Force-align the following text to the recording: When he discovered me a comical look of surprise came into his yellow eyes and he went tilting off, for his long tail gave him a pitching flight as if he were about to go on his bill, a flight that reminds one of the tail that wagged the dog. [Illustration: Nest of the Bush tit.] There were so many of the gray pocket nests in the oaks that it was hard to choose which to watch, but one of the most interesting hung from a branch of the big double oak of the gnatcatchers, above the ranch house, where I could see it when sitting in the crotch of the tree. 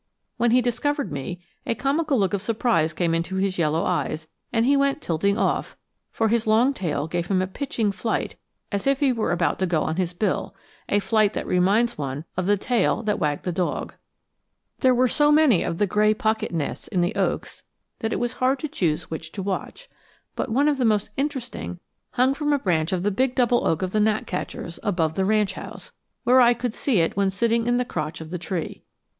When 0.37 0.49
he 0.49 0.61
discovered 0.63 1.11
me 1.11 1.41
a 1.63 1.75
comical 1.75 2.17
look 2.17 2.33
of 2.33 2.41
surprise 2.41 2.91
came 2.91 3.13
into 3.13 3.35
his 3.35 3.59
yellow 3.59 3.83
eyes 3.85 4.27
and 4.51 4.65
he 4.65 4.75
went 4.75 4.99
tilting 4.99 5.37
off, 5.37 5.77
for 6.11 6.27
his 6.27 6.47
long 6.47 6.73
tail 6.73 7.05
gave 7.07 7.27
him 7.27 7.39
a 7.39 7.45
pitching 7.45 7.91
flight 7.91 8.35
as 8.71 8.87
if 8.87 8.99
he 8.99 9.13
were 9.13 9.31
about 9.31 9.59
to 9.59 9.67
go 9.67 9.83
on 9.83 9.97
his 9.97 10.13
bill, 10.13 10.55
a 10.89 10.97
flight 11.01 11.33
that 11.33 11.45
reminds 11.45 11.99
one 11.99 12.25
of 12.35 12.47
the 12.47 12.57
tail 12.57 13.03
that 13.03 13.19
wagged 13.19 13.43
the 13.45 13.51
dog. 13.51 13.93
[Illustration: 13.93 14.55
Nest 14.55 14.55
of 14.57 14.57
the 14.57 14.57
Bush 14.63 14.77
tit.] 14.77 14.81
There 14.81 14.95
were 14.95 15.07
so 15.07 15.31
many 15.31 15.63
of 15.63 15.77
the 15.77 15.85
gray 15.93 16.13
pocket 16.15 16.51
nests 16.51 16.87
in 16.87 17.01
the 17.01 17.13
oaks 17.13 17.63
that 17.99 18.11
it 18.11 18.19
was 18.19 18.33
hard 18.33 18.57
to 18.61 18.67
choose 18.67 19.11
which 19.11 19.31
to 19.33 19.43
watch, 19.43 19.87
but 20.35 20.49
one 20.49 20.67
of 20.67 20.79
the 20.79 20.83
most 20.83 21.11
interesting 21.15 21.79
hung 22.13 22.33
from 22.33 22.51
a 22.53 22.57
branch 22.57 22.91
of 22.91 23.03
the 23.03 23.11
big 23.11 23.35
double 23.35 23.67
oak 23.67 23.83
of 23.83 23.91
the 23.91 23.99
gnatcatchers, 23.99 24.79
above 24.81 25.13
the 25.13 25.25
ranch 25.25 25.53
house, 25.53 25.91
where 26.23 26.41
I 26.41 26.55
could 26.55 26.73
see 26.73 27.01
it 27.01 27.15
when 27.15 27.29
sitting 27.29 27.67
in 27.67 27.77
the 27.77 27.85
crotch 27.85 28.19
of 28.19 28.31
the 28.31 28.39
tree. 28.39 28.81